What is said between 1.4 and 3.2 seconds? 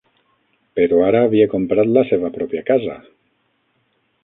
comprat la seva pròpia casa.